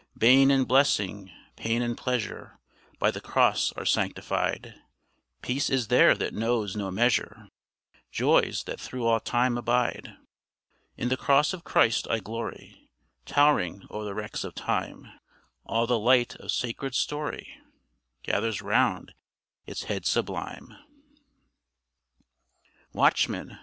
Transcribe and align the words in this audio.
Bane 0.17 0.49
and 0.49 0.67
blessing, 0.67 1.29
pain 1.55 1.83
and 1.83 1.95
pleasure, 1.95 2.57
By 2.97 3.11
the 3.11 3.21
Cross 3.21 3.71
are 3.73 3.85
sanctified; 3.85 4.73
Peace 5.43 5.69
is 5.69 5.89
there 5.89 6.15
that 6.15 6.33
knows 6.33 6.75
no 6.75 6.89
measure, 6.89 7.49
Joys 8.11 8.63
that 8.63 8.79
through 8.79 9.05
all 9.05 9.19
time 9.19 9.59
abide. 9.59 10.17
In 10.97 11.09
the 11.09 11.17
Cross 11.17 11.53
of 11.53 11.63
Christ 11.63 12.07
I 12.09 12.17
glory, 12.19 12.89
Tow'ring 13.27 13.83
o'er 13.91 14.05
the 14.05 14.15
wrecks 14.15 14.43
of 14.43 14.55
time; 14.55 15.05
All 15.65 15.85
the 15.85 15.99
light 15.99 16.33
of 16.37 16.51
sacred 16.51 16.95
story 16.95 17.61
Gathers 18.23 18.59
round 18.59 19.13
its 19.67 19.83
head 19.83 20.07
sublime. 20.07 20.75
WATCHMAN! 22.91 23.59